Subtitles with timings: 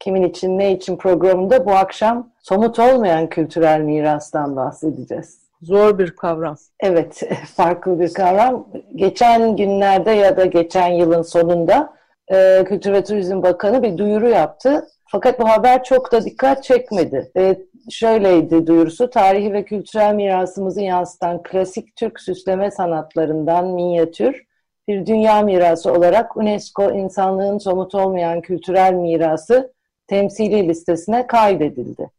[0.00, 5.38] Kimin için Ne için programında bu akşam somut olmayan kültürel mirastan bahsedeceğiz.
[5.62, 6.56] Zor bir kavram.
[6.80, 7.22] Evet,
[7.56, 8.68] farklı bir kavram.
[8.94, 11.94] Geçen günlerde ya da geçen yılın sonunda
[12.32, 14.86] e, Kültür ve Turizm Bakanı bir duyuru yaptı.
[15.06, 17.30] Fakat bu haber çok da dikkat çekmedi.
[17.36, 17.56] E,
[17.90, 24.44] şöyleydi duyurusu, tarihi ve kültürel mirasımızı yansıtan klasik Türk süsleme sanatlarından minyatür,
[24.88, 29.72] bir dünya mirası olarak UNESCO insanlığın somut olmayan kültürel mirası
[30.10, 32.10] temsili listesine kaydedildi.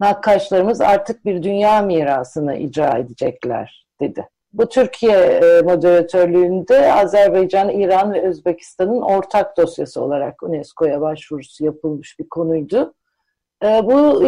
[0.00, 4.28] Nakkaşlarımız artık bir dünya mirasını icra edecekler dedi.
[4.52, 12.28] Bu Türkiye e, moderatörlüğünde Azerbaycan, İran ve Özbekistan'ın ortak dosyası olarak UNESCO'ya başvurusu yapılmış bir
[12.28, 12.94] konuydu.
[13.64, 14.22] E, bu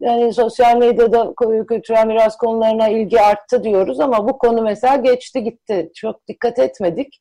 [0.00, 1.34] yani sosyal medyada
[1.68, 5.90] kültürel miras konularına ilgi arttı diyoruz ama bu konu mesela geçti gitti.
[5.94, 7.20] Çok dikkat etmedik.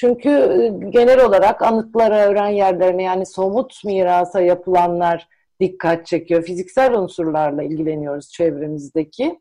[0.00, 5.28] Çünkü e, genel olarak anıtlara, öğren yerlerine yani somut mirasa yapılanlar
[5.60, 6.42] dikkat çekiyor.
[6.42, 9.40] Fiziksel unsurlarla ilgileniyoruz çevremizdeki.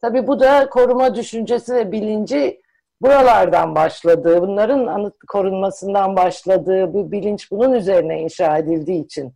[0.00, 2.60] Tabii bu da koruma düşüncesi ve bilinci
[3.00, 9.34] buralardan başladığı, bunların anıt korunmasından başladığı, bu bilinç bunun üzerine inşa edildiği için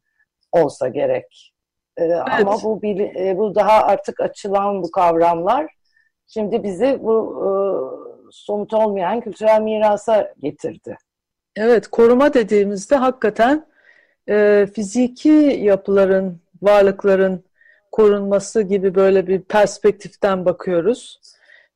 [0.53, 1.53] olsa gerek.
[1.97, 2.23] Ee, evet.
[2.41, 5.67] Ama bu, e, bu daha artık açılan bu kavramlar
[6.27, 7.51] şimdi bizi bu e,
[8.31, 10.97] somut olmayan kültürel mirasa getirdi.
[11.56, 13.67] Evet, koruma dediğimizde hakikaten
[14.28, 17.45] e, fiziki yapıların, varlıkların
[17.92, 21.21] korunması gibi böyle bir perspektiften bakıyoruz.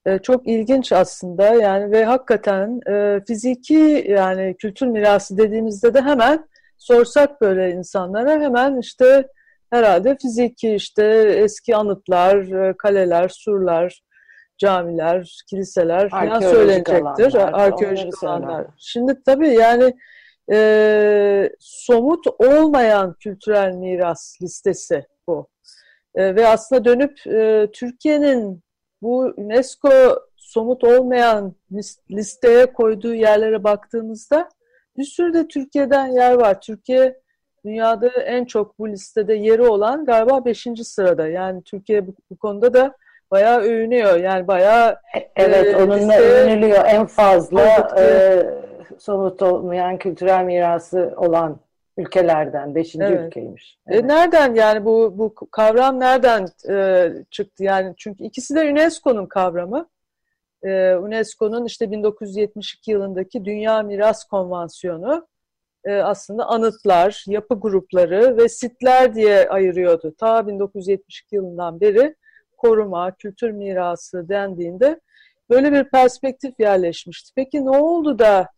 [0.06, 6.48] E, çok ilginç aslında yani ve hakikaten e, fiziki yani kültür mirası dediğimizde de hemen
[6.78, 9.28] sorsak böyle insanlara hemen işte
[9.70, 11.04] herhalde fiziki işte
[11.36, 12.36] eski anıtlar,
[12.68, 14.00] e, kaleler, surlar,
[14.58, 17.34] camiler, kiliseler falan söylenecektir.
[17.34, 18.66] Arkeolojik alanlar.
[18.78, 19.94] Şimdi tabii yani
[20.52, 25.48] e, somut olmayan kültürel miras listesi bu.
[26.14, 28.62] E, ve aslında dönüp e, Türkiye'nin
[29.02, 29.90] bu UNESCO
[30.36, 31.54] somut olmayan
[32.10, 34.48] listeye koyduğu yerlere baktığımızda
[34.96, 36.60] bir sürü de Türkiye'den yer var.
[36.60, 37.20] Türkiye
[37.64, 40.66] dünyada en çok bu listede yeri olan galiba 5.
[40.82, 41.28] sırada.
[41.28, 42.96] Yani Türkiye bu, bu konuda da
[43.34, 44.16] bayağı övünüyor.
[44.16, 46.84] Yani bayağı e, Evet, e, onunla liste, övünülüyor.
[46.86, 48.04] En fazla e,
[48.98, 51.60] somut olmayan kültürel mirası olan
[51.96, 52.74] ülkelerden.
[52.74, 53.20] Beşinci evet.
[53.26, 53.78] ülkeymiş.
[53.86, 54.04] E, evet.
[54.04, 57.64] E, nereden yani bu bu kavram nereden e, çıktı?
[57.64, 59.88] Yani çünkü ikisi de UNESCO'nun kavramı.
[60.62, 65.26] E, UNESCO'nun işte 1972 yılındaki Dünya Miras Konvansiyonu
[65.84, 70.14] e, aslında anıtlar, yapı grupları ve sitler diye ayırıyordu.
[70.18, 72.14] Ta 1972 yılından beri
[72.64, 75.00] koruma, kültür mirası dendiğinde
[75.50, 77.32] böyle bir perspektif yerleşmişti.
[77.36, 78.48] Peki ne oldu da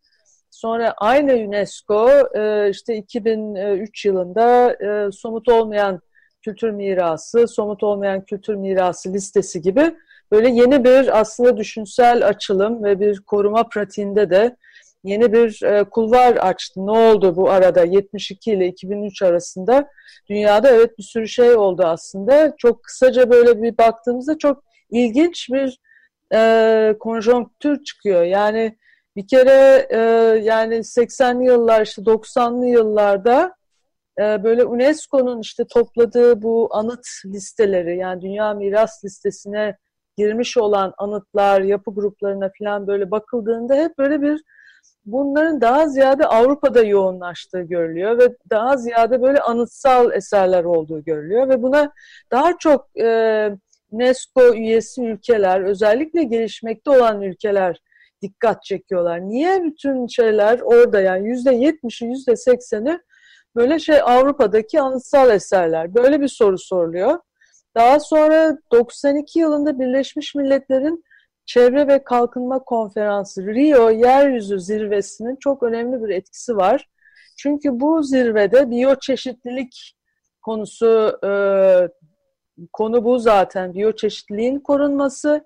[0.51, 6.01] sonra aynı UNESCO e, işte 2003 yılında e, somut olmayan
[6.43, 9.95] kültür mirası, somut olmayan kültür mirası listesi gibi
[10.33, 14.57] böyle yeni bir aslında düşünsel açılım ve bir koruma pratiğinde de
[15.07, 16.87] yeni bir e, kulvar açtı.
[16.87, 19.89] Ne oldu bu arada 72 ile 2003 arasında?
[20.29, 22.55] Dünyada evet bir sürü şey oldu aslında.
[22.59, 25.79] Çok kısaca böyle bir baktığımızda çok ilginç bir
[26.35, 28.23] e, konjonktür çıkıyor.
[28.23, 28.77] Yani
[29.17, 29.99] bir kere e,
[30.43, 33.55] yani 80'li yıllar işte 90'lı yıllarda
[34.19, 39.77] e, böyle UNESCO'nun işte topladığı bu anıt listeleri yani Dünya Miras Listesi'ne
[40.17, 44.43] girmiş olan anıtlar, yapı gruplarına falan böyle bakıldığında hep böyle bir
[45.07, 51.63] bunların daha ziyade Avrupa'da yoğunlaştığı görülüyor ve daha ziyade böyle anıtsal eserler olduğu görülüyor ve
[51.63, 51.93] buna
[52.31, 53.51] daha çok e,
[53.91, 57.81] UNESCO üyesi ülkeler, özellikle gelişmekte olan ülkeler
[58.23, 59.21] dikkat çekiyorlar.
[59.29, 62.99] Niye bütün şeyler orada yani yüzde yetmişi, yüzde sekseni
[63.57, 65.95] böyle şey Avrupa'daki anıtsal eserler?
[65.95, 67.19] Böyle bir soru soruluyor.
[67.75, 71.05] Daha sonra 92 yılında Birleşmiş Milletler'in
[71.47, 76.89] Çevre ve Kalkınma Konferansı Rio Yeryüzü Zirvesi'nin çok önemli bir etkisi var.
[77.37, 79.97] Çünkü bu zirvede biyoçeşitlilik
[80.43, 81.31] konusu e,
[82.73, 85.45] konu bu zaten biyoçeşitliliğin korunması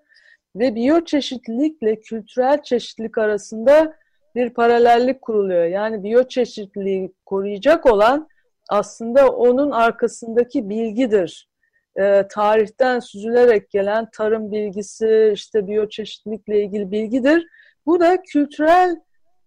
[0.57, 3.95] ve biyoçeşitlilikle kültürel çeşitlilik arasında
[4.35, 5.65] bir paralellik kuruluyor.
[5.65, 8.29] Yani biyoçeşitliliği koruyacak olan
[8.69, 11.50] aslında onun arkasındaki bilgidir.
[11.99, 17.47] E, tarihten süzülerek gelen tarım bilgisi, işte biyoçeşitlilikle ilgili bilgidir.
[17.87, 18.97] Bu da kültürel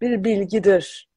[0.02, 1.10] bir bilgidir.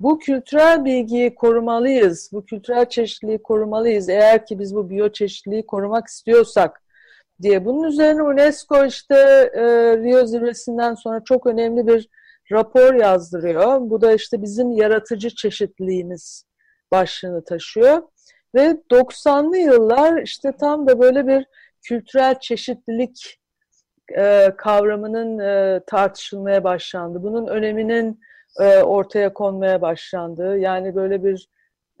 [0.00, 6.82] Bu kültürel bilgiyi korumalıyız, bu kültürel çeşitliliği korumalıyız eğer ki biz bu biyoçeşitliliği korumak istiyorsak
[7.42, 7.64] diye.
[7.64, 9.14] Bunun üzerine UNESCO işte
[9.54, 9.62] e,
[9.96, 12.08] Rio zirvesinden sonra çok önemli bir
[12.52, 13.80] rapor yazdırıyor.
[13.80, 16.44] Bu da işte bizim yaratıcı çeşitliliğimiz
[16.90, 18.02] başlığını taşıyor.
[18.54, 21.46] Ve 90'lı yıllar işte tam da böyle bir
[21.82, 23.40] kültürel çeşitlilik
[24.16, 27.22] e, kavramının e, tartışılmaya başlandı.
[27.22, 28.20] Bunun öneminin
[28.60, 30.58] e, ortaya konmaya başlandı.
[30.58, 31.48] Yani böyle bir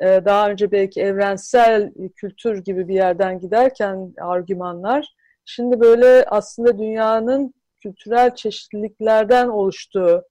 [0.00, 5.14] e, daha önce belki evrensel kültür gibi bir yerden giderken argümanlar
[5.44, 10.22] şimdi böyle aslında dünyanın kültürel çeşitliliklerden oluştuğu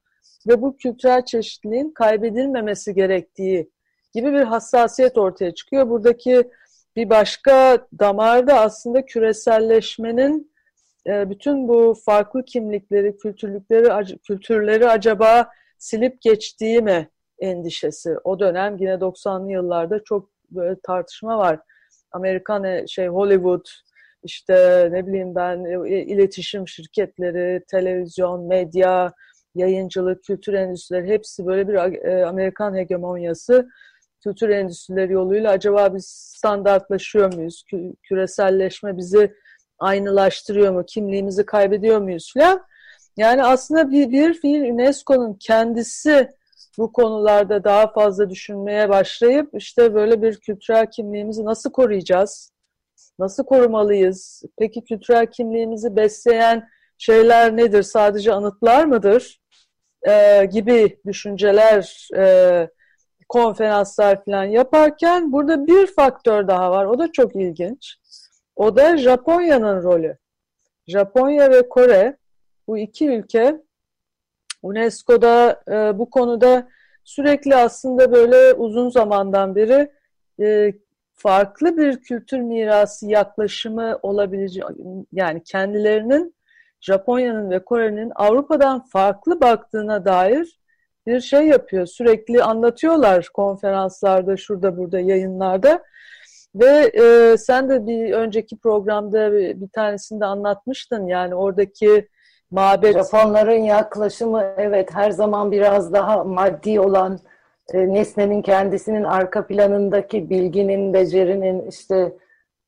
[0.48, 3.72] ve bu kültürel çeşitliliğin kaybedilmemesi gerektiği
[4.14, 5.90] gibi bir hassasiyet ortaya çıkıyor.
[5.90, 6.52] Buradaki
[6.96, 10.52] bir başka damarda aslında küreselleşmenin
[11.08, 17.10] e, bütün bu farklı kimlikleri, kültürlükleri, kültürleri acaba silip geçtiği mi
[17.40, 18.16] endişesi.
[18.24, 21.60] O dönem yine 90'lı yıllarda çok böyle tartışma var.
[22.12, 23.66] Amerikan e, şey Hollywood,
[24.24, 29.14] işte ne bileyim ben e, iletişim şirketleri, televizyon, medya,
[29.56, 31.76] yayıncılık, kültür endüstrileri hepsi böyle bir
[32.24, 33.70] Amerikan hegemonyası
[34.24, 36.06] kültür endüstrileri yoluyla acaba biz
[36.38, 37.64] standartlaşıyor muyuz?
[38.04, 39.34] Küreselleşme bizi
[39.80, 40.86] aynılaştırıyor mu?
[40.88, 42.66] Kimliğimizi kaybediyor muyuz falan.
[43.18, 46.30] Yani aslında bir, bir fiil UNESCO'nun kendisi
[46.78, 52.52] bu konularda daha fazla düşünmeye başlayıp işte böyle bir kültürel kimliğimizi nasıl koruyacağız?
[53.20, 54.44] Nasıl korumalıyız?
[54.58, 57.84] Peki kültürel kimliğimizi besleyen şeyler nedir?
[57.84, 59.42] Sadece anıtlar mıdır?
[60.08, 62.70] Ee, gibi düşünceler e,
[63.32, 66.86] konferanslar falan yaparken burada bir faktör daha var.
[66.86, 67.98] O da çok ilginç.
[68.56, 70.18] O da Japonya'nın rolü.
[70.88, 72.18] Japonya ve Kore
[72.68, 73.62] bu iki ülke
[74.64, 76.68] UNESCO'da e, bu konuda
[77.04, 79.92] sürekli aslında böyle uzun zamandan beri
[80.42, 80.74] e,
[81.14, 84.64] farklı bir kültür mirası yaklaşımı olabilecek
[85.12, 86.36] yani kendilerinin
[86.82, 90.61] Japonya'nın ve Kore'nin Avrupa'dan farklı baktığına dair
[91.08, 91.86] bir şey yapıyor.
[91.86, 95.84] Sürekli anlatıyorlar konferanslarda, şurada burada yayınlarda.
[96.56, 102.08] Ve e, sen de bir önceki programda bir, bir tanesinde anlatmıştın yani oradaki
[102.52, 102.94] mabet.
[102.94, 107.20] Japonların yaklaşımı evet her zaman biraz daha maddi olan
[107.74, 112.14] e, nesnenin kendisinin arka planındaki bilginin, becerinin işte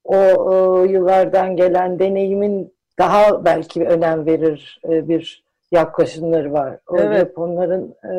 [0.04, 5.44] o, o yıllardan gelen deneyimin daha belki önem verir e, bir
[5.74, 6.80] yaklaşımları var.
[6.88, 7.20] O evet.
[7.20, 8.14] Japonların e,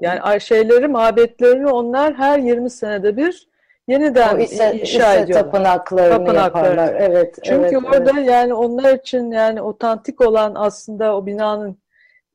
[0.00, 3.48] yani şeyleri, mabetlerini onlar her 20 senede bir
[3.88, 5.44] yeniden ise, inşa ise ediyorlar.
[5.44, 6.64] tapınaklarını Tapınaklar.
[6.64, 6.94] yaparlar.
[6.98, 7.38] Evet.
[7.42, 8.28] Çünkü evet, orada evet.
[8.28, 11.78] yani onlar için yani otantik olan aslında o binanın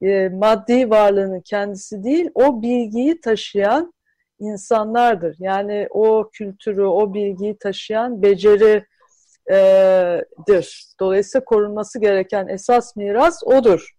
[0.01, 3.93] e, maddi varlığının kendisi değil, o bilgiyi taşıyan
[4.39, 5.35] insanlardır.
[5.39, 8.85] Yani o kültürü, o bilgiyi taşıyan beceridir.
[10.99, 13.91] Dolayısıyla korunması gereken esas miras odur.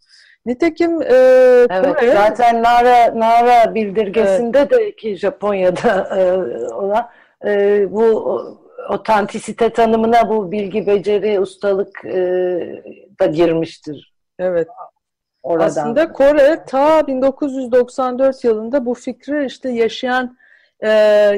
[0.47, 1.15] Nitekim e,
[1.71, 4.71] evet, Kore, zaten Nara Nara bildirgesinde evet.
[4.71, 6.33] de ki Japonya'da e,
[6.75, 7.09] olan
[7.45, 8.39] e, bu
[8.91, 12.15] otantisite tanımına bu bilgi, beceri, ustalık e,
[13.21, 14.15] da girmiştir.
[14.39, 14.69] Evet.
[15.43, 15.67] Oradan.
[15.67, 20.37] Aslında Kore ta 1994 yılında bu fikri işte yaşayan
[20.83, 20.89] e,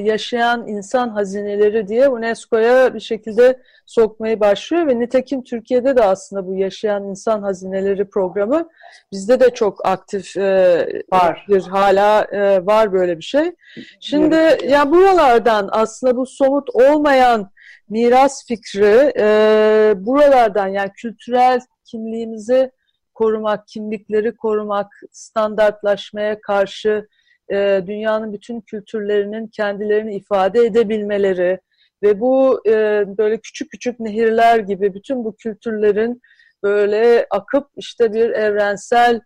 [0.03, 6.55] yaşayan insan hazineleri diye UNESCO'ya bir şekilde sokmayı başlıyor ve nitekim Türkiye'de de aslında bu
[6.55, 8.69] yaşayan insan hazineleri programı
[9.13, 11.47] bizde de çok aktif e, var.
[11.49, 13.53] Bir, hala e, var böyle bir şey.
[14.01, 17.51] Şimdi ya yani buralardan aslında bu somut olmayan
[17.89, 19.27] miras fikri e,
[19.97, 22.71] buralardan yani kültürel kimliğimizi
[23.15, 27.09] korumak, kimlikleri korumak, standartlaşmaya karşı
[27.53, 31.61] e, dünyanın bütün kültürlerinin kendilerini ifade edebilmeleri
[32.03, 36.23] ve bu e, böyle küçük küçük nehirler gibi bütün bu kültürlerin
[36.63, 39.21] böyle akıp işte bir evrensel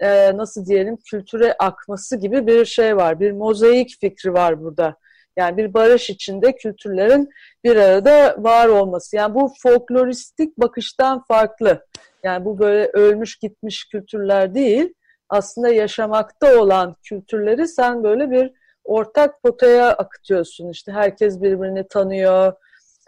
[0.00, 3.20] e, nasıl diyelim kültüre akması gibi bir şey var.
[3.20, 4.96] Bir mozaik fikri var burada.
[5.36, 7.28] Yani bir barış içinde kültürlerin
[7.64, 9.16] bir arada var olması.
[9.16, 11.86] Yani bu folkloristik bakıştan farklı.
[12.22, 14.94] Yani bu böyle ölmüş gitmiş kültürler değil
[15.32, 18.52] aslında yaşamakta olan kültürleri sen böyle bir
[18.84, 20.68] ortak potaya akıtıyorsun.
[20.68, 22.52] İşte herkes birbirini tanıyor,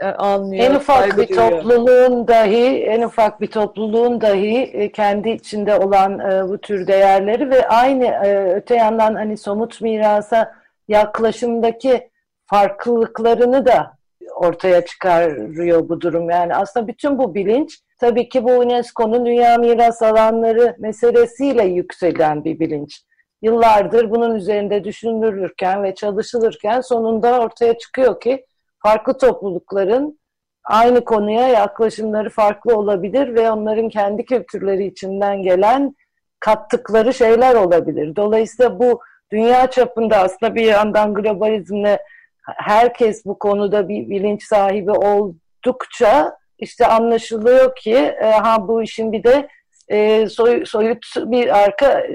[0.00, 0.64] e, anlıyor.
[0.64, 6.48] En ufak bir topluluğun dahi, en ufak bir topluluğun dahi e, kendi içinde olan e,
[6.48, 8.20] bu tür değerleri ve aynı
[8.54, 10.54] öte yandan hani somut mirasa
[10.88, 12.10] yaklaşımdaki
[12.46, 13.96] farklılıklarını da
[14.34, 16.30] ortaya çıkarıyor bu durum.
[16.30, 22.60] Yani aslında bütün bu bilinç tabii ki bu UNESCO'nun Dünya Miras Alanları meselesiyle yükselen bir
[22.60, 23.02] bilinç.
[23.42, 28.46] Yıllardır bunun üzerinde düşünülürken ve çalışılırken sonunda ortaya çıkıyor ki
[28.78, 30.18] farklı toplulukların
[30.64, 35.94] aynı konuya yaklaşımları farklı olabilir ve onların kendi kültürleri içinden gelen
[36.40, 38.16] kattıkları şeyler olabilir.
[38.16, 39.00] Dolayısıyla bu
[39.32, 41.98] dünya çapında aslında bir yandan globalizmle
[42.44, 49.24] herkes bu konuda bir bilinç sahibi oldukça işte anlaşılıyor ki e, ha bu işin bir
[49.24, 49.48] de
[49.88, 52.06] e, soy, soyut bir arka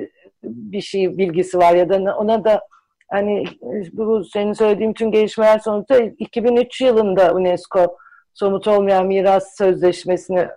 [0.44, 2.62] bir şey bilgisi var ya da ona da
[3.12, 3.44] hani
[3.92, 7.98] bu senin söylediğin tüm gelişmeler sonucunda 2003 yılında UNESCO
[8.34, 10.48] somut olmayan miras sözleşmesini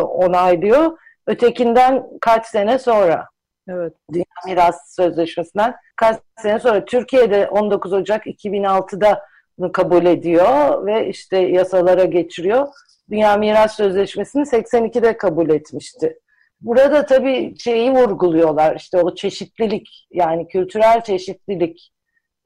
[0.00, 0.98] onaylıyor.
[1.26, 3.31] Ötekinden kaç sene sonra
[3.68, 3.92] Evet.
[4.12, 9.22] Dünya Miras Sözleşmesi'nden kaç sene sonra Türkiye'de 19 Ocak 2006'da
[9.58, 12.68] bunu kabul ediyor ve işte yasalara geçiriyor.
[13.10, 16.18] Dünya Miras Sözleşmesi'ni 82'de kabul etmişti.
[16.60, 21.92] Burada tabii şeyi vurguluyorlar işte o çeşitlilik yani kültürel çeşitlilik,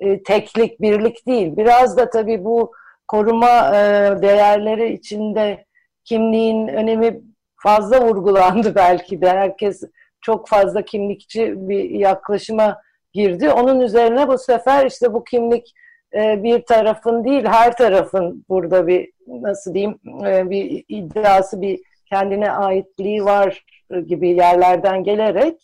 [0.01, 1.57] e, teklik, birlik değil.
[1.57, 2.73] Biraz da tabii bu
[3.09, 3.83] koruma e,
[4.23, 5.65] değerleri içinde
[6.05, 7.21] kimliğin önemi
[7.57, 9.31] fazla vurgulandı belki de.
[9.31, 9.83] Herkes
[10.27, 12.81] çok fazla kimlikçi bir yaklaşıma
[13.13, 13.51] girdi.
[13.51, 15.75] Onun üzerine bu sefer işte bu kimlik
[16.15, 22.51] e, bir tarafın değil her tarafın burada bir nasıl diyeyim e, bir iddiası bir kendine
[22.51, 23.65] aitliği var
[24.07, 25.55] gibi yerlerden gelerek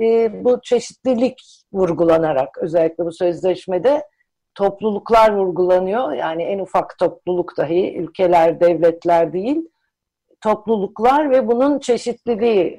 [0.00, 1.40] e, bu çeşitlilik
[1.72, 4.02] vurgulanarak özellikle bu sözleşmede
[4.54, 6.12] topluluklar vurgulanıyor.
[6.12, 9.68] Yani en ufak topluluk dahi ülkeler, devletler değil
[10.40, 12.78] topluluklar ve bunun çeşitliliği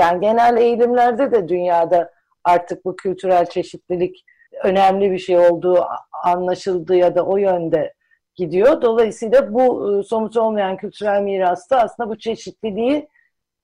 [0.00, 2.10] yani genel eğilimlerde de dünyada
[2.44, 4.24] artık bu kültürel çeşitlilik
[4.64, 5.86] önemli bir şey olduğu
[6.24, 7.94] anlaşıldı ya da o yönde
[8.34, 8.82] gidiyor.
[8.82, 13.08] Dolayısıyla bu e, somut olmayan kültürel mirasta aslında bu çeşitliliği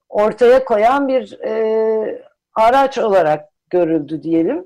[0.09, 2.21] ortaya koyan bir e,
[2.55, 4.65] araç olarak görüldü diyelim.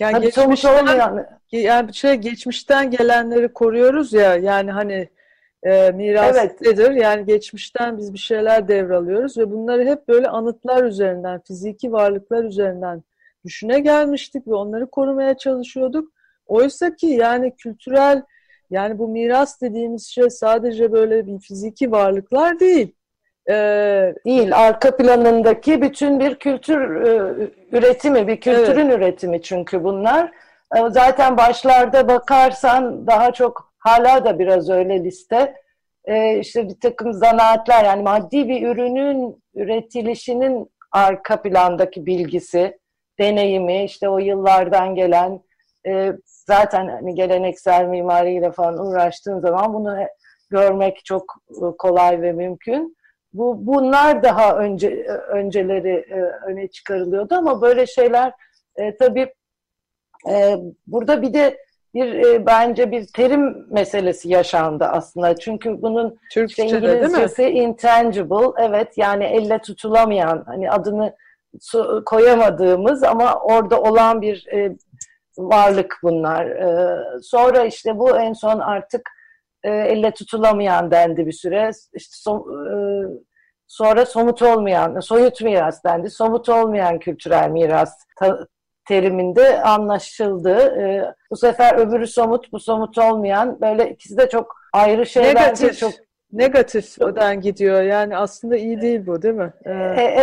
[0.00, 1.26] Yani Tabii geçmişten, olmayan...
[1.52, 5.08] yani şey geçmişten gelenleri koruyoruz ya yani hani
[5.62, 6.78] e, miras evet.
[6.96, 13.02] Yani geçmişten biz bir şeyler devralıyoruz ve bunları hep böyle anıtlar üzerinden, fiziki varlıklar üzerinden
[13.44, 16.12] düşüne gelmiştik ve onları korumaya çalışıyorduk.
[16.46, 18.22] Oysa ki yani kültürel
[18.70, 22.94] yani bu miras dediğimiz şey sadece böyle bir fiziki varlıklar değil.
[23.50, 24.56] Ee, değil.
[24.56, 27.32] Arka planındaki bütün bir kültür e,
[27.72, 28.98] üretimi, bir kültürün evet.
[28.98, 30.32] üretimi çünkü bunlar.
[30.76, 35.54] E, zaten başlarda bakarsan daha çok hala da biraz öyle liste.
[36.04, 42.78] E, işte bir takım zanaatler yani maddi bir ürünün üretilişinin arka plandaki bilgisi,
[43.18, 45.40] deneyimi, işte o yıllardan gelen
[45.86, 49.96] e, zaten hani geleneksel mimariyle falan uğraştığın zaman bunu
[50.50, 52.96] görmek çok e, kolay ve mümkün.
[53.32, 58.32] Bu bunlar daha önce önceleri e, öne çıkarılıyordu ama böyle şeyler
[58.76, 59.34] e, tabii
[60.30, 61.58] e, burada bir de
[61.94, 65.36] bir e, bence bir terim meselesi yaşandı aslında.
[65.36, 71.14] Çünkü bunun Türkçe'de işte İngilizcesi intangible, evet yani elle tutulamayan, hani adını
[72.06, 74.76] koyamadığımız ama orada olan bir e,
[75.38, 76.46] varlık bunlar.
[76.46, 79.10] E, sonra işte bu en son artık
[79.62, 81.70] e, elle tutulamayan dendi bir süre.
[81.94, 82.74] İşte so, e,
[83.66, 86.10] sonra somut olmayan, soyut miras dendi.
[86.10, 87.94] Somut olmayan kültürel miras
[88.84, 90.80] teriminde anlaşıldı.
[90.80, 95.34] E, bu sefer öbürü somut, bu somut olmayan böyle ikisi de çok ayrı şeyler.
[95.34, 95.78] Negatif.
[95.78, 95.92] Çok
[96.32, 97.82] negatif odan gidiyor.
[97.82, 99.52] Yani aslında iyi değil bu değil mi?
[99.64, 99.72] Ee...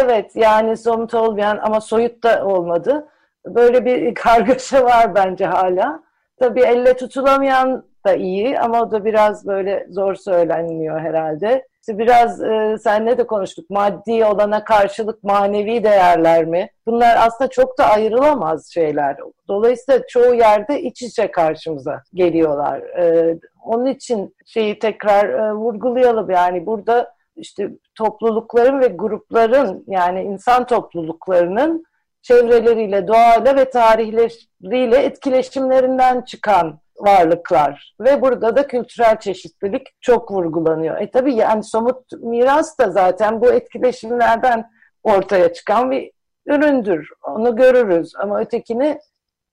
[0.04, 3.08] evet yani somut olmayan ama soyut da olmadı.
[3.46, 6.04] Böyle bir kargaşa var bence hala.
[6.40, 11.68] Tabii elle tutulamayan da iyi ama o da biraz böyle zor söylenmiyor herhalde.
[11.82, 13.70] İşte biraz e, seninle de konuştuk.
[13.70, 16.70] Maddi olana karşılık manevi değerler mi?
[16.88, 19.18] Bunlar aslında çok da ayrılamaz şeyler.
[19.48, 22.80] Dolayısıyla çoğu yerde iç içe karşımıza geliyorlar.
[22.80, 26.30] E, onun için şeyi tekrar e, vurgulayalım.
[26.30, 31.84] Yani burada işte toplulukların ve grupların yani insan topluluklarının
[32.22, 41.02] çevreleriyle, doğayla ve tarihleriyle etkileşimlerinden çıkan varlıklar ve burada da kültürel çeşitlilik çok vurgulanıyor.
[41.02, 44.70] E tabii yani somut miras da zaten bu etkileşimlerden
[45.04, 46.12] ortaya çıkan bir
[46.46, 47.10] üründür.
[47.24, 49.00] Onu görürüz ama ötekini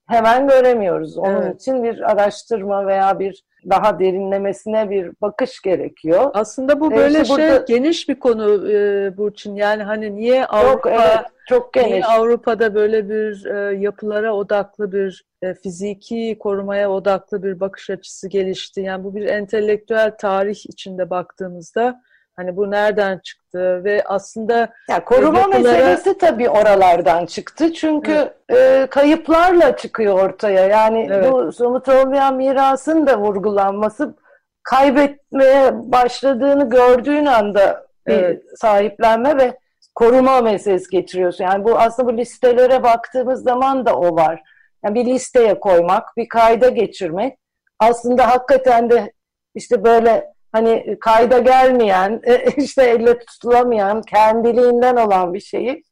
[0.07, 1.19] hemen göremiyoruz.
[1.19, 1.61] Onun evet.
[1.61, 6.31] için bir araştırma veya bir daha derinlemesine bir bakış gerekiyor.
[6.35, 7.65] Aslında bu böyle e işte şey burada...
[7.69, 9.55] geniş bir konu e, Burçin.
[9.55, 11.27] Yani hani niye Avrupa Yok, evet.
[11.47, 12.07] Çok geniş.
[12.09, 18.81] Avrupa'da böyle bir e, yapılara odaklı bir e, fiziki korumaya odaklı bir bakış açısı gelişti.
[18.81, 22.03] Yani bu bir entelektüel tarih içinde baktığımızda
[22.37, 25.63] hani bu nereden çıktı ve aslında ya koruma yapılara...
[25.63, 27.73] meselesi tabii oralardan çıktı.
[27.73, 30.67] Çünkü e, kayıplarla çıkıyor ortaya.
[30.67, 31.33] Yani evet.
[31.33, 34.15] bu somut olmayan mirasın da vurgulanması
[34.63, 38.43] kaybetmeye başladığını gördüğün anda bir evet.
[38.57, 39.59] sahiplenme ve
[39.97, 41.45] koruma meselesi getiriyorsun.
[41.45, 44.43] Yani bu aslında bu listelere baktığımız zaman da o var.
[44.85, 47.39] Yani bir listeye koymak, bir kayda geçirmek.
[47.79, 49.13] Aslında hakikaten de
[49.55, 52.21] işte böyle hani kayda gelmeyen,
[52.57, 55.83] işte elle tutulamayan, kendiliğinden olan bir şeyi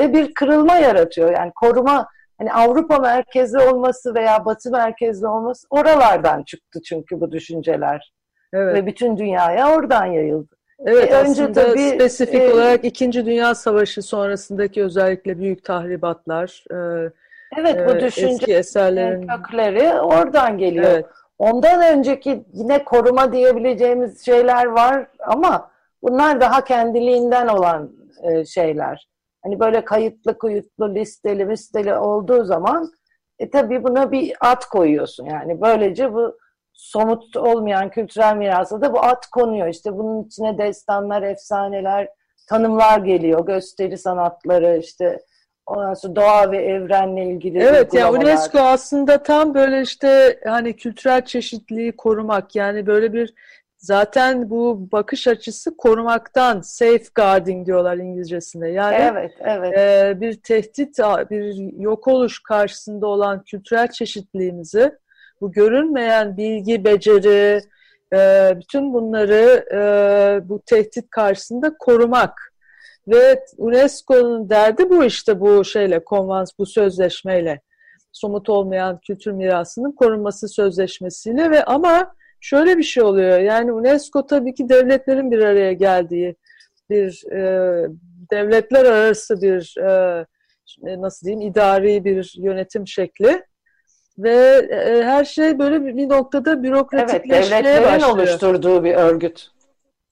[0.00, 1.32] de bir kırılma yaratıyor.
[1.32, 2.06] Yani koruma
[2.38, 8.12] hani Avrupa merkezi olması veya Batı merkezli olması oralardan çıktı çünkü bu düşünceler.
[8.52, 8.74] Evet.
[8.74, 10.56] Ve bütün dünyaya oradan yayıldı.
[10.86, 17.10] Evet, e, önce tabii spesifik e, olarak İkinci Dünya Savaşı sonrasındaki özellikle büyük tahribatlar, e,
[17.58, 20.84] evet bu e, düşünce eski eserlerin kökleri oradan geliyor.
[20.90, 21.06] Evet.
[21.38, 25.70] Ondan önceki yine koruma diyebileceğimiz şeyler var ama
[26.02, 29.08] bunlar daha kendiliğinden olan e, şeyler.
[29.42, 32.92] Hani böyle kayıtlı kuyutlu listeli listeli olduğu zaman
[33.38, 35.24] e tabii buna bir at koyuyorsun.
[35.24, 36.38] Yani böylece bu
[36.80, 39.68] somut olmayan kültürel mirasa da bu at konuyor.
[39.68, 42.08] İşte bunun içine destanlar, efsaneler,
[42.46, 43.46] tanımlar geliyor.
[43.46, 45.20] Gösteri sanatları, işte
[45.66, 51.24] ondan sonra doğa ve evrenle ilgili Evet yani UNESCO aslında tam böyle işte hani kültürel
[51.24, 53.34] çeşitliliği korumak yani böyle bir
[53.78, 58.68] zaten bu bakış açısı korumaktan safeguarding diyorlar İngilizcesinde.
[58.68, 59.78] Yani evet, evet.
[59.78, 60.98] E, bir tehdit,
[61.30, 64.92] bir yok oluş karşısında olan kültürel çeşitliliğimizi
[65.40, 67.60] bu görünmeyen bilgi, beceri,
[68.14, 72.52] e, bütün bunları e, bu tehdit karşısında korumak.
[73.08, 77.60] Ve UNESCO'nun derdi bu işte bu şeyle, konvans, bu sözleşmeyle
[78.12, 83.38] somut olmayan kültür mirasının korunması sözleşmesiyle ve ama şöyle bir şey oluyor.
[83.38, 86.36] Yani UNESCO tabii ki devletlerin bir araya geldiği
[86.90, 87.88] bir e,
[88.30, 90.26] devletler arası bir e,
[90.86, 93.42] nasıl diyeyim idari bir yönetim şekli
[94.18, 98.16] ve e, her şey böyle bir noktada bürokratikleşmeye evet, devletlerin başlıyor.
[98.16, 99.50] oluşturduğu bir örgüt.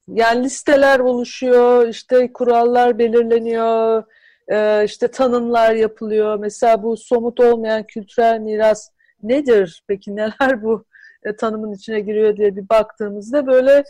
[0.08, 4.04] Yani listeler oluşuyor, işte kurallar belirleniyor,
[4.48, 6.38] e, işte tanımlar yapılıyor.
[6.38, 8.90] Mesela bu somut olmayan kültürel miras
[9.22, 9.82] nedir?
[9.88, 10.84] Peki neler bu
[11.22, 13.84] e, tanımın içine giriyor diye bir baktığımızda böyle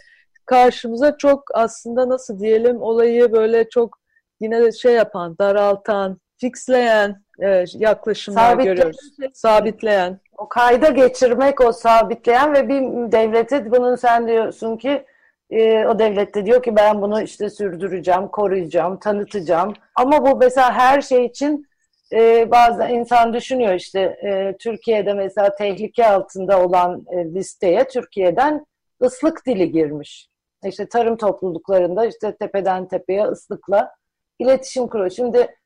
[0.47, 3.99] karşımıza çok aslında nasıl diyelim olayı böyle çok
[4.41, 9.01] yine şey yapan, daraltan, fixleyen e, yaklaşımlar sabitleyen, görüyoruz.
[9.35, 10.21] Sabitleyen.
[10.39, 15.05] O kayda geçirmek, o sabitleyen ve bir devlete bunun sen diyorsun ki
[15.51, 19.73] e, o devlette diyor ki ben bunu işte sürdüreceğim, koruyacağım, tanıtacağım.
[19.95, 21.69] Ama bu mesela her şey için
[22.13, 28.67] e, bazı insan düşünüyor işte e, Türkiye'de mesela tehlike altında olan e, listeye Türkiye'den
[29.03, 30.29] ıslık dili girmiş.
[30.65, 33.91] İşte tarım topluluklarında işte tepeden tepeye ıslıkla
[34.39, 35.11] iletişim kuruyor.
[35.11, 35.58] Şimdi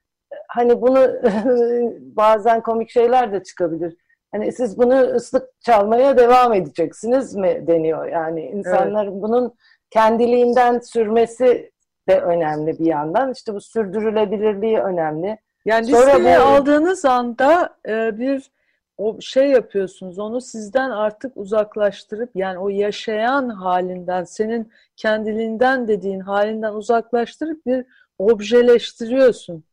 [0.49, 0.99] hani bunu
[2.17, 3.97] bazen komik şeyler de çıkabilir.
[4.33, 8.07] Hani siz bunu ıslık çalmaya devam edeceksiniz mi deniyor.
[8.07, 9.23] Yani insanlar evet.
[9.23, 9.55] bunun
[9.91, 11.73] kendiliğinden sürmesi
[12.09, 13.33] de önemli bir yandan.
[13.33, 15.39] İşte bu sürdürülebilirliği önemli.
[15.65, 16.43] Yani Sonra listeye bu...
[16.43, 18.51] aldığınız anda e, bir
[18.99, 20.19] o şey yapıyorsunuz.
[20.19, 27.85] Onu sizden artık uzaklaştırıp yani o yaşayan halinden, senin kendiliğinden dediğin halinden uzaklaştırıp bir
[28.19, 29.65] objeleştiriyorsun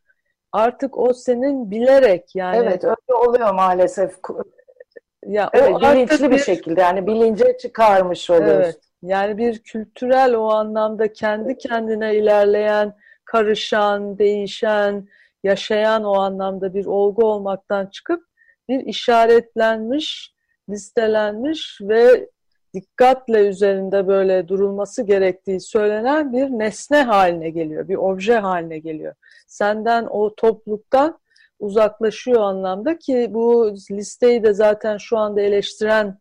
[0.51, 2.57] artık o senin bilerek yani.
[2.57, 4.15] Evet öyle oluyor maalesef.
[5.25, 8.65] Ya evet, bilinçli bir, bir şekilde yani bilince çıkarmış oluyoruz.
[8.65, 15.07] Evet, yani bir kültürel o anlamda kendi kendine ilerleyen, karışan, değişen,
[15.43, 18.23] yaşayan o anlamda bir olgu olmaktan çıkıp
[18.69, 20.33] bir işaretlenmiş,
[20.69, 22.29] listelenmiş ve
[22.73, 29.13] dikkatle üzerinde böyle durulması gerektiği söylenen bir nesne haline geliyor, bir obje haline geliyor.
[29.49, 31.19] Senden o topluluktan
[31.59, 36.19] uzaklaşıyor anlamda ki bu listeyi de zaten şu anda eleştiren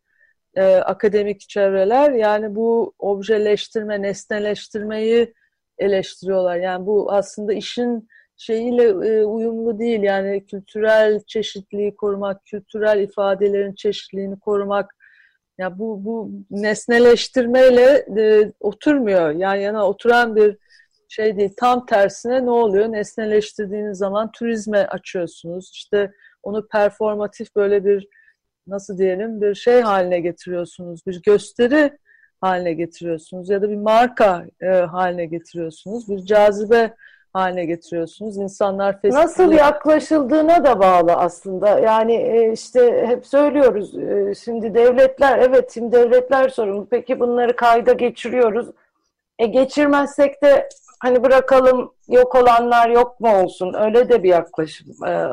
[0.55, 5.35] e, akademik çevreler yani bu objeleştirme, nesneleştirmeyi
[5.79, 6.57] eleştiriyorlar.
[6.57, 10.03] Yani bu aslında işin şeyiyle e, uyumlu değil.
[10.03, 14.95] Yani kültürel çeşitliliği korumak, kültürel ifadelerin çeşitliliğini korumak,
[15.59, 19.31] ya bu bu nesneleştirmeyle e, oturmuyor.
[19.31, 20.57] Yani yana oturan bir
[21.09, 21.55] şey değil.
[21.57, 22.93] Tam tersine ne oluyor?
[22.93, 25.71] Nesneleştirdiğiniz zaman turizme açıyorsunuz.
[25.75, 28.09] İşte onu performatif böyle bir
[28.67, 31.07] nasıl diyelim bir şey haline getiriyorsunuz.
[31.07, 31.99] Bir gösteri
[32.41, 36.09] haline getiriyorsunuz ya da bir marka e, haline getiriyorsunuz.
[36.09, 36.95] Bir cazibe
[37.33, 38.37] haline getiriyorsunuz.
[38.37, 39.25] İnsanlar festivali...
[39.25, 41.79] Nasıl yaklaşıldığına da bağlı aslında.
[41.79, 43.99] Yani e, işte hep söylüyoruz.
[43.99, 46.87] E, şimdi devletler, evet şimdi devletler sorumlu.
[46.91, 48.69] Peki bunları kayda geçiriyoruz.
[49.39, 50.69] E geçirmezsek de
[51.01, 53.75] hani bırakalım yok olanlar yok mu olsun.
[53.75, 55.27] Öyle de bir yaklaşım e,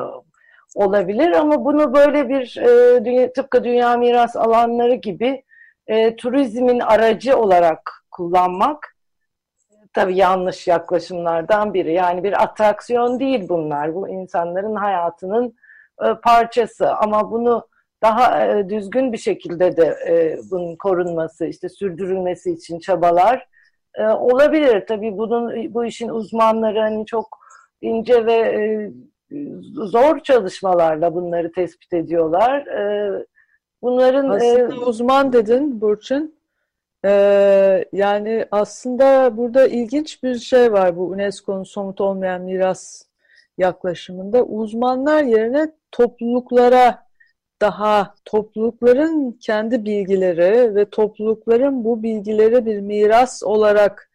[0.74, 5.44] olabilir ama bunu böyle bir e, dünya, tıpkı dünya miras alanları gibi
[5.86, 8.96] e, turizmin aracı olarak kullanmak
[9.92, 11.92] tabii yanlış yaklaşımlardan biri.
[11.92, 13.94] Yani bir atraksiyon değil bunlar.
[13.94, 15.56] Bu insanların hayatının
[16.04, 17.68] e, parçası ama bunu
[18.02, 23.48] daha e, düzgün bir şekilde de e, bunun korunması, işte sürdürülmesi için çabalar
[23.96, 24.84] e, olabilir.
[24.88, 27.38] Tabii bunun bu işin uzmanları hani çok
[27.80, 28.92] ince ve e,
[29.72, 32.66] zor çalışmalarla bunları tespit ediyorlar.
[32.66, 33.12] E,
[33.82, 36.36] bunların aslında e, uzman dedin Burçin.
[37.04, 43.02] Ee, yani aslında burada ilginç bir şey var bu UNESCO'nun somut olmayan miras
[43.58, 44.44] yaklaşımında.
[44.44, 47.05] Uzmanlar yerine topluluklara
[47.60, 54.10] daha toplulukların kendi bilgileri ve toplulukların bu bilgileri bir miras olarak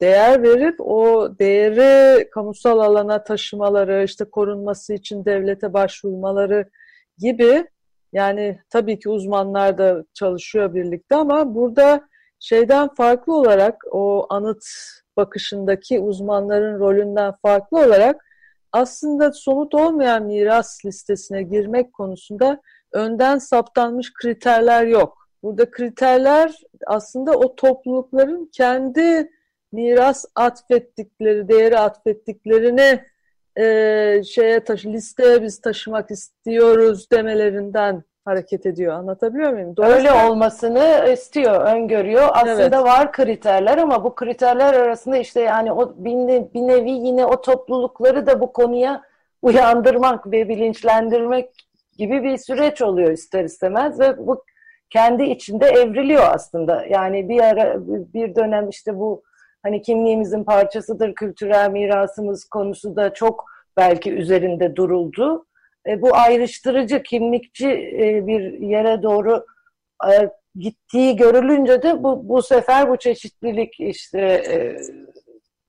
[0.00, 6.70] değer verip o değeri kamusal alana taşımaları, işte korunması için devlete başvurmaları
[7.18, 7.66] gibi
[8.12, 12.08] yani tabii ki uzmanlar da çalışıyor birlikte ama burada
[12.40, 14.64] şeyden farklı olarak o anıt
[15.16, 18.24] bakışındaki uzmanların rolünden farklı olarak
[18.72, 22.60] aslında somut olmayan miras listesine girmek konusunda
[22.92, 25.28] önden saptanmış kriterler yok.
[25.42, 29.30] Burada kriterler aslında o toplulukların kendi
[29.72, 33.04] miras atfettikleri, değeri atfettiklerini
[33.58, 38.94] e, şeye taşı, listeye biz taşımak istiyoruz demelerinden hareket ediyor.
[38.94, 39.74] Anlatabiliyor muyum?
[39.78, 42.28] Öyle olmasını istiyor, öngörüyor.
[42.32, 42.72] Aslında evet.
[42.72, 46.14] var kriterler ama bu kriterler arasında işte yani o bir,
[46.54, 49.02] bir nevi yine o toplulukları da bu konuya
[49.42, 51.67] uyandırmak ve bilinçlendirmek
[51.98, 54.44] gibi bir süreç oluyor ister istemez ve bu
[54.90, 56.86] kendi içinde evriliyor aslında.
[56.86, 59.22] Yani bir ara bir dönem işte bu
[59.62, 63.44] hani kimliğimizin parçasıdır kültürel mirasımız konusu da çok
[63.76, 65.46] belki üzerinde duruldu.
[65.86, 67.68] E, bu ayrıştırıcı, kimlikçi
[68.00, 69.46] e, bir yere doğru
[70.10, 74.76] e, gittiği görülünce de bu, bu sefer bu çeşitlilik işte e,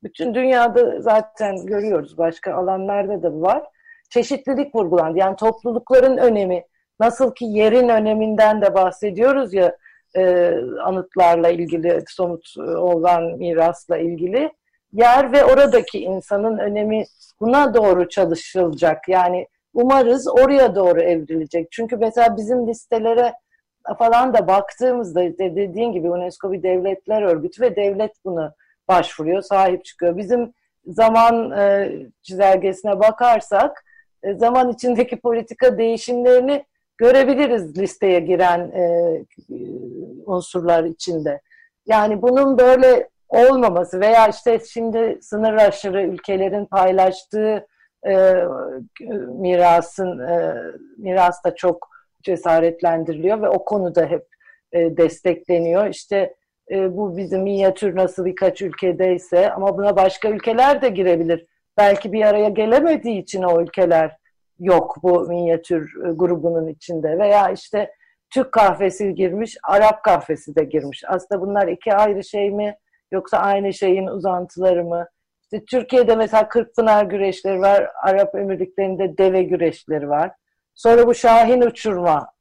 [0.04, 3.64] bütün dünyada zaten görüyoruz başka alanlarda da var.
[4.10, 5.18] Çeşitlilik vurgulandı.
[5.18, 6.64] Yani toplulukların önemi,
[7.00, 9.78] nasıl ki yerin öneminden de bahsediyoruz ya
[10.16, 14.52] e, anıtlarla ilgili, somut olan mirasla ilgili.
[14.94, 17.04] Yer ve oradaki insanın önemi
[17.40, 19.10] buna doğru çalışılacak.
[19.10, 21.72] Yani umarız oraya doğru evrilecek.
[21.72, 23.34] Çünkü mesela bizim listelere
[23.98, 28.52] falan da baktığımızda dediğin gibi UNESCO bir devletler örgütü ve devlet bunu
[28.88, 30.18] başvuruyor, sahip çıkıyor.
[30.18, 30.54] Bizim
[30.86, 31.92] zaman e,
[32.22, 33.89] çizelgesine bakarsak e,
[34.36, 36.66] zaman içindeki politika değişimlerini
[36.98, 39.14] görebiliriz listeye giren e,
[40.26, 41.42] unsurlar içinde.
[41.86, 47.68] Yani bunun böyle olmaması veya işte şimdi sınır aşırı ülkelerin paylaştığı
[48.08, 48.44] e,
[49.28, 50.56] mirasın e,
[50.98, 51.90] miras da çok
[52.24, 54.28] cesaretlendiriliyor ve o konuda hep
[54.72, 55.88] e, destekleniyor.
[55.88, 56.36] İşte
[56.72, 61.46] e, bu bizim minyatür nasıl birkaç ülkedeyse ama buna başka ülkeler de girebilir.
[61.80, 64.18] Belki bir araya gelemediği için o ülkeler
[64.60, 67.94] yok bu minyatür e, grubunun içinde veya işte
[68.30, 71.04] Türk kahvesi girmiş, Arap kahvesi de girmiş.
[71.08, 72.78] Aslında bunlar iki ayrı şey mi
[73.12, 75.08] yoksa aynı şeyin uzantıları mı?
[75.44, 80.32] İşte Türkiye'de mesela Kırkpınar güreşleri var, Arap Emirlikleri'nde deve güreşleri var.
[80.76, 82.32] Sonra bu Şahin uçurma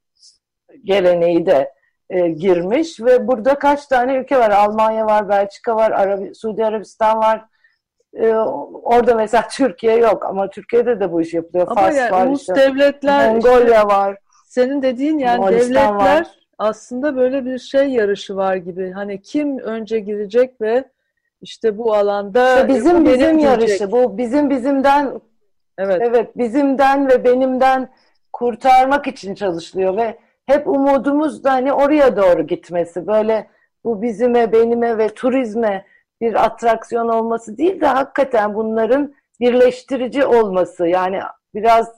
[0.84, 1.72] geleneği de
[2.10, 4.50] e, girmiş ve burada kaç tane ülke var?
[4.50, 7.44] Almanya var, Belçika var, Arabi, Suudi Arabistan var.
[8.14, 8.34] E,
[8.82, 11.66] orada mesela Türkiye yok ama Türkiye'de de bu iş yapılıyor.
[11.70, 14.16] Ama Fas yani, var, ulus işte, devletler, Mongolia işte, var.
[14.46, 16.26] Senin dediğin yani Moğolistan devletler var.
[16.58, 18.90] aslında böyle bir şey yarışı var gibi.
[18.90, 20.84] Hani kim önce girecek ve
[21.42, 25.20] işte bu alanda işte bizim bizim yarışı bu bizim bizimden
[25.78, 27.88] evet evet bizimden ve benimden
[28.32, 33.48] kurtarmak için çalışılıyor ve hep umudumuz da hani oraya doğru gitmesi böyle
[33.84, 35.84] bu bizime benime ve turizme
[36.20, 41.20] bir atraksiyon olması değil de hakikaten bunların birleştirici olması yani
[41.54, 41.92] biraz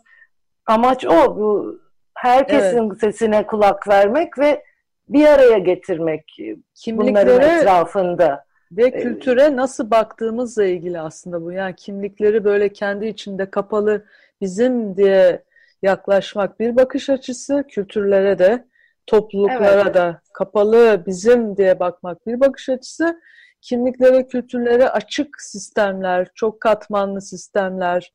[0.67, 1.79] amaç o bu
[2.15, 3.01] herkesin evet.
[3.01, 4.65] sesine kulak vermek ve
[5.09, 6.39] bir araya getirmek
[6.87, 8.45] bunların etrafında.
[8.73, 11.53] Ve ee, kültüre nasıl baktığımızla ilgili aslında bu.
[11.53, 14.05] Yani kimlikleri böyle kendi içinde kapalı
[14.41, 15.45] bizim diye
[15.83, 17.65] yaklaşmak bir bakış açısı.
[17.69, 18.65] Kültürlere de,
[19.07, 19.95] topluluklara evet.
[19.95, 23.21] da kapalı bizim diye bakmak bir bakış açısı.
[23.63, 28.13] Kimliklere, kültürlere açık sistemler, çok katmanlı sistemler,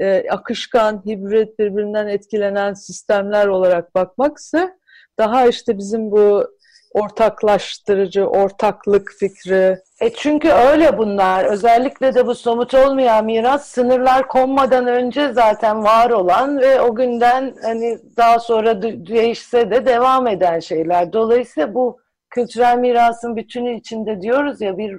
[0.00, 4.78] e, akışkan, hibrit, birbirinden etkilenen sistemler olarak bakmaksa
[5.18, 6.46] daha işte bizim bu
[6.94, 9.78] ortaklaştırıcı, ortaklık fikri.
[10.00, 11.44] E çünkü öyle bunlar.
[11.44, 17.54] Özellikle de bu somut olmayan miras sınırlar konmadan önce zaten var olan ve o günden
[17.62, 21.12] hani daha sonra değişse de devam eden şeyler.
[21.12, 22.03] Dolayısıyla bu
[22.34, 24.96] kültürel mirasın bütünü içinde diyoruz ya bir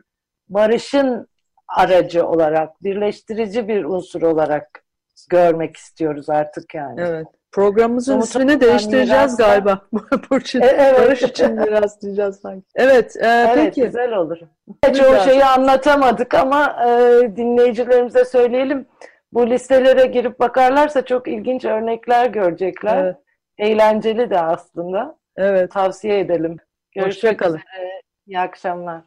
[0.49, 1.27] barışın
[1.67, 4.83] aracı olarak, birleştirici bir unsur olarak
[5.29, 7.01] görmek istiyoruz artık yani.
[7.01, 7.27] Evet.
[7.51, 9.81] Programımızın Somut ismini değiştireceğiz mirasla- galiba.
[10.31, 10.99] Burçin, E, evet.
[10.99, 12.65] Barış için miras diyeceğiz sanki.
[12.75, 13.81] Evet, e, Evet, peki.
[13.81, 14.37] güzel olur.
[14.87, 15.03] Güzel.
[15.05, 16.89] Çoğu şeyi anlatamadık ama e,
[17.35, 18.85] dinleyicilerimize söyleyelim.
[19.33, 22.97] Bu listelere girip bakarlarsa çok ilginç örnekler görecekler.
[23.03, 23.15] Evet,
[23.57, 25.15] Eğlenceli de aslında.
[25.37, 25.71] evet.
[25.71, 26.57] Tavsiye edelim.
[26.95, 27.58] Görüşmek Hoşçakalın.
[27.58, 28.01] üzere.
[28.27, 29.01] İyi akşamlar.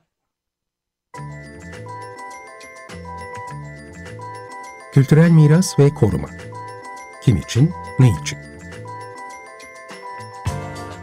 [4.92, 6.28] Kültürel miras ve koruma.
[7.22, 8.38] Kim için, ne için?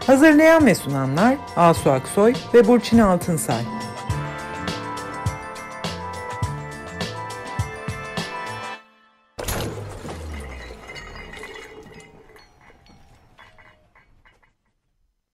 [0.07, 3.61] Hazırlayan ve sunanlar Asu Aksoy ve Burçin Altınsay.